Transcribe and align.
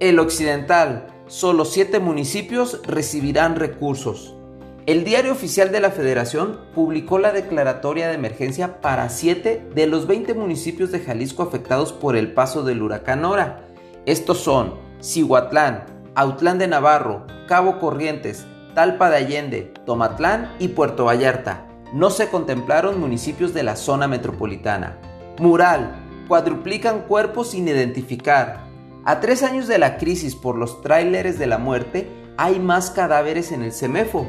El 0.00 0.18
occidental, 0.18 1.06
solo 1.26 1.64
siete 1.64 2.00
municipios 2.00 2.80
recibirán 2.84 3.56
recursos. 3.56 4.36
El 4.84 5.04
diario 5.04 5.30
oficial 5.30 5.70
de 5.70 5.78
la 5.78 5.92
Federación 5.92 6.58
publicó 6.74 7.20
la 7.20 7.30
declaratoria 7.30 8.08
de 8.08 8.14
emergencia 8.14 8.80
para 8.80 9.08
siete 9.08 9.64
de 9.72 9.86
los 9.86 10.08
20 10.08 10.34
municipios 10.34 10.90
de 10.90 10.98
Jalisco 10.98 11.44
afectados 11.44 11.92
por 11.92 12.16
el 12.16 12.32
paso 12.32 12.64
del 12.64 12.82
huracán 12.82 13.24
Ora. 13.24 13.60
Estos 14.06 14.38
son 14.38 14.74
Cihuatlán, 15.00 15.84
Autlán 16.16 16.58
de 16.58 16.66
Navarro, 16.66 17.24
Cabo 17.46 17.78
Corrientes, 17.78 18.44
Talpa 18.74 19.08
de 19.08 19.16
Allende, 19.18 19.72
Tomatlán 19.86 20.52
y 20.58 20.68
Puerto 20.68 21.04
Vallarta 21.04 21.71
no 21.92 22.10
se 22.10 22.28
contemplaron 22.28 23.00
municipios 23.00 23.52
de 23.54 23.62
la 23.62 23.76
zona 23.76 24.08
metropolitana. 24.08 24.98
Mural, 25.38 26.24
cuadruplican 26.28 27.02
cuerpos 27.02 27.50
sin 27.50 27.68
identificar. 27.68 28.64
A 29.04 29.20
tres 29.20 29.42
años 29.42 29.66
de 29.68 29.78
la 29.78 29.98
crisis 29.98 30.34
por 30.34 30.56
los 30.56 30.80
tráileres 30.80 31.38
de 31.38 31.46
la 31.46 31.58
muerte, 31.58 32.08
hay 32.36 32.58
más 32.58 32.90
cadáveres 32.90 33.52
en 33.52 33.62
el 33.62 33.72
CEMEFO. 33.72 34.26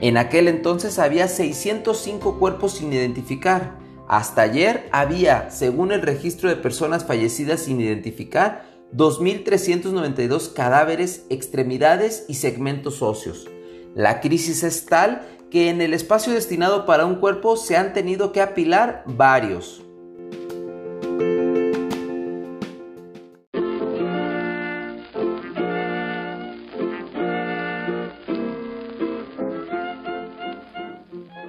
En 0.00 0.16
aquel 0.16 0.48
entonces 0.48 0.98
había 0.98 1.28
605 1.28 2.38
cuerpos 2.38 2.72
sin 2.72 2.92
identificar. 2.92 3.78
Hasta 4.08 4.42
ayer 4.42 4.88
había, 4.92 5.50
según 5.50 5.92
el 5.92 6.02
registro 6.02 6.48
de 6.48 6.56
personas 6.56 7.04
fallecidas 7.04 7.60
sin 7.60 7.80
identificar, 7.80 8.64
2.392 8.92 10.52
cadáveres, 10.52 11.26
extremidades 11.30 12.24
y 12.28 12.34
segmentos 12.34 13.02
óseos. 13.02 13.48
La 13.94 14.20
crisis 14.20 14.62
es 14.62 14.86
tal 14.86 15.22
que 15.54 15.70
en 15.70 15.80
el 15.80 15.94
espacio 15.94 16.32
destinado 16.32 16.84
para 16.84 17.06
un 17.06 17.14
cuerpo 17.14 17.56
se 17.56 17.76
han 17.76 17.92
tenido 17.92 18.32
que 18.32 18.40
apilar 18.42 19.04
varios. 19.06 19.84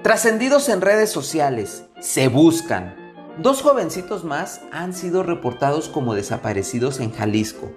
Trascendidos 0.04 0.68
en 0.68 0.82
redes 0.82 1.10
sociales, 1.10 1.86
se 1.98 2.28
buscan. 2.28 2.94
Dos 3.42 3.60
jovencitos 3.60 4.22
más 4.22 4.60
han 4.70 4.94
sido 4.94 5.24
reportados 5.24 5.88
como 5.88 6.14
desaparecidos 6.14 7.00
en 7.00 7.10
Jalisco. 7.10 7.72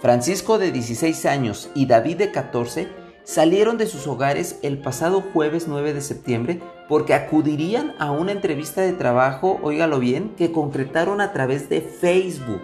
Francisco 0.00 0.56
de 0.56 0.72
16 0.72 1.26
años 1.26 1.68
y 1.74 1.84
David 1.84 2.16
de 2.16 2.30
14 2.32 3.03
salieron 3.24 3.78
de 3.78 3.86
sus 3.86 4.06
hogares 4.06 4.58
el 4.62 4.78
pasado 4.78 5.22
jueves 5.32 5.66
9 5.66 5.92
de 5.92 6.00
septiembre 6.00 6.60
porque 6.88 7.14
acudirían 7.14 7.94
a 7.98 8.12
una 8.12 8.32
entrevista 8.32 8.82
de 8.82 8.92
trabajo, 8.92 9.58
óigalo 9.62 9.98
bien, 9.98 10.34
que 10.36 10.52
concretaron 10.52 11.20
a 11.20 11.32
través 11.32 11.68
de 11.68 11.80
Facebook. 11.80 12.60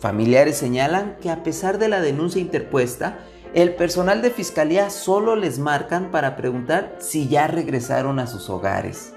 Familiares 0.00 0.58
señalan 0.58 1.16
que 1.22 1.30
a 1.30 1.42
pesar 1.42 1.78
de 1.78 1.88
la 1.88 2.00
denuncia 2.00 2.40
interpuesta, 2.40 3.20
el 3.54 3.74
personal 3.76 4.20
de 4.20 4.30
fiscalía 4.30 4.90
solo 4.90 5.36
les 5.36 5.60
marcan 5.60 6.10
para 6.10 6.36
preguntar 6.36 6.96
si 6.98 7.28
ya 7.28 7.46
regresaron 7.46 8.18
a 8.18 8.26
sus 8.26 8.50
hogares. 8.50 9.13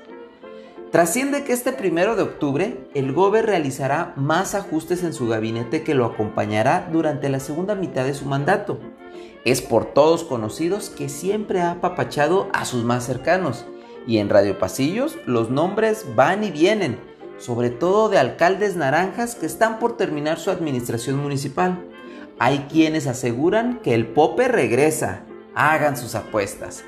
Trasciende 0.91 1.43
que 1.43 1.51
este 1.51 1.73
primero 1.73 2.15
de 2.15 2.23
octubre 2.23 2.87
el 2.93 3.11
GOBE 3.11 3.41
realizará 3.41 4.13
más 4.15 4.55
ajustes 4.55 5.03
en 5.03 5.11
su 5.11 5.27
gabinete 5.27 5.83
que 5.83 5.93
lo 5.93 6.05
acompañará 6.05 6.87
durante 6.91 7.27
la 7.27 7.41
segunda 7.41 7.75
mitad 7.75 8.05
de 8.05 8.13
su 8.13 8.25
mandato. 8.25 8.79
Es 9.43 9.61
por 9.61 9.85
todos 9.85 10.23
conocidos 10.23 10.89
que 10.89 11.09
siempre 11.09 11.59
ha 11.59 11.71
apapachado 11.71 12.47
a 12.53 12.63
sus 12.63 12.85
más 12.85 13.05
cercanos. 13.05 13.65
Y 14.07 14.19
en 14.19 14.29
Radio 14.29 14.57
Pasillos 14.57 15.17
los 15.25 15.49
nombres 15.49 16.05
van 16.15 16.45
y 16.45 16.51
vienen, 16.51 16.97
sobre 17.37 17.69
todo 17.69 18.07
de 18.07 18.19
alcaldes 18.19 18.77
naranjas 18.77 19.35
que 19.35 19.45
están 19.45 19.79
por 19.79 19.97
terminar 19.97 20.39
su 20.39 20.51
administración 20.51 21.17
municipal. 21.17 21.83
Hay 22.39 22.67
quienes 22.71 23.07
aseguran 23.07 23.81
que 23.83 23.93
el 23.93 24.07
Pope 24.07 24.47
regresa. 24.47 25.23
Hagan 25.53 25.97
sus 25.97 26.15
apuestas. 26.15 26.85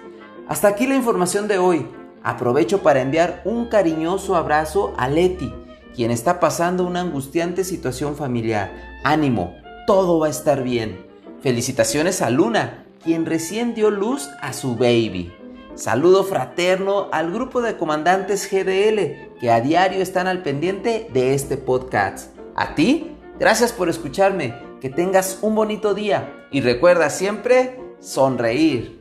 Hasta 0.48 0.70
aquí 0.70 0.88
la 0.88 0.96
información 0.96 1.50
de 1.50 1.58
hoy. 1.58 1.99
Aprovecho 2.24 2.82
para 2.82 3.02
enviar 3.02 3.42
un 3.46 3.68
cariñoso 3.68 4.36
abrazo 4.36 4.94
a 4.98 5.08
Leti, 5.08 5.54
quien 5.96 6.12
está 6.12 6.40
pasando 6.40 6.86
una 6.86 7.02
angustiante 7.02 7.64
situación 7.64 8.16
familiar. 8.16 9.00
Ánimo, 9.04 9.56
todo 9.88 10.20
va 10.20 10.28
a 10.28 10.32
estar 10.32 10.64
bien. 10.64 11.06
Felicitaciones 11.42 12.22
a 12.22 12.30
Luna, 12.30 12.86
quien 13.04 13.26
recién 13.26 13.74
dio 13.74 13.90
luz 13.90 14.30
a 14.42 14.54
su 14.54 14.76
baby. 14.76 15.34
Saludo 15.76 16.26
fraterno 16.26 17.08
al 17.14 17.32
grupo 17.32 17.62
de 17.62 17.78
comandantes 17.78 18.50
GDL 18.52 19.40
que 19.40 19.50
a 19.50 19.62
diario 19.62 20.02
están 20.02 20.28
al 20.28 20.44
pendiente 20.44 21.10
de 21.14 21.34
este 21.34 21.56
podcast. 21.56 22.36
A 22.56 22.76
ti, 22.76 23.16
gracias 23.40 23.72
por 23.72 23.88
escucharme, 23.88 24.56
que 24.82 24.90
tengas 24.90 25.40
un 25.42 25.56
bonito 25.56 25.94
día 25.94 26.48
y 26.52 26.60
recuerda 26.60 27.10
siempre 27.10 27.80
sonreír. 28.02 28.99